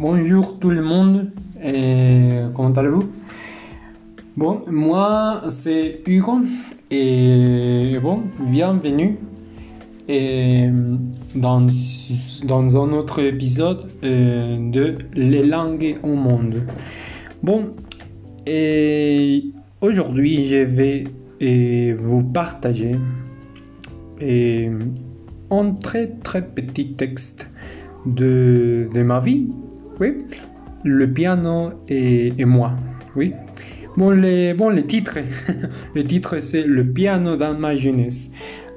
[0.00, 3.08] Bonjour tout le monde, et comment allez-vous?
[4.36, 6.38] Bon, moi c'est Hugo.
[6.88, 9.16] Et bon, bienvenue.
[11.34, 11.66] Dans,
[12.46, 16.62] un autre épisode euh, de Les langues au monde.
[17.42, 17.70] Bon,
[18.46, 19.46] et
[19.80, 21.04] aujourd'hui je vais
[21.42, 22.92] euh, vous partager
[24.22, 24.78] euh,
[25.50, 27.50] un très très petit texte
[28.06, 29.48] de ma vie
[30.00, 30.26] oui.
[30.84, 32.72] Le piano et, moi.
[33.16, 33.34] Oui.
[33.96, 34.82] Bon, les, bon, les
[35.94, 38.30] le titre, c'est Le piano dans ma jeunesse.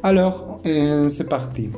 [0.04, 1.70] Alors, euh, c'est parti.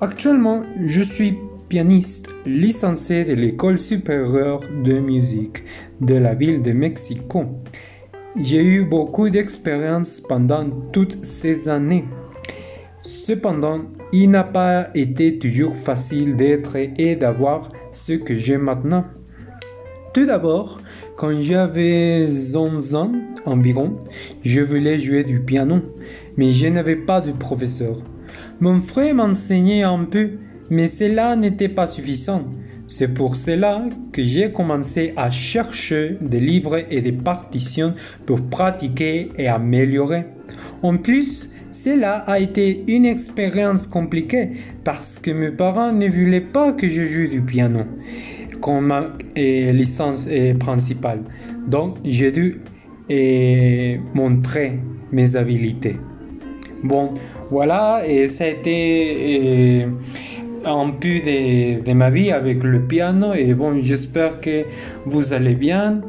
[0.00, 1.34] Actuellement, je suis
[1.68, 5.64] pianiste licencié de l'école supérieure de musique
[6.00, 7.46] de la ville de Mexico.
[8.40, 12.04] J'ai eu beaucoup d'expérience pendant toutes ces années.
[13.06, 19.04] Cependant, il n'a pas été toujours facile d'être et d'avoir ce que j'ai maintenant.
[20.12, 20.80] Tout d'abord,
[21.16, 23.12] quand j'avais 11 ans
[23.44, 23.96] environ,
[24.42, 25.82] je voulais jouer du piano,
[26.36, 27.98] mais je n'avais pas de professeur.
[28.58, 30.30] Mon frère m'enseignait un peu,
[30.68, 32.42] mais cela n'était pas suffisant.
[32.88, 37.94] C'est pour cela que j'ai commencé à chercher des livres et des partitions
[38.26, 40.24] pour pratiquer et améliorer.
[40.82, 41.50] En plus,
[41.86, 44.48] cela a été une expérience compliquée
[44.82, 47.84] parce que mes parents ne voulaient pas que je joue du piano
[48.60, 51.20] comme ma licence principale.
[51.68, 52.60] Donc j'ai dû
[54.14, 54.80] montrer
[55.12, 55.94] mes habiletés.
[56.82, 57.14] Bon,
[57.52, 59.86] voilà, et ça a été
[60.64, 63.32] un peu de, de, ma vie avec le piano.
[63.32, 64.64] Et bon, j'espère que
[65.04, 66.00] vous allez bien.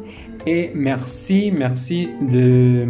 [0.47, 2.87] Et merci, merci de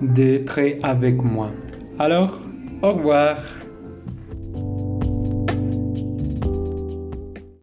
[0.00, 1.52] d'être avec moi.
[1.98, 2.38] Alors,
[2.80, 3.36] au revoir.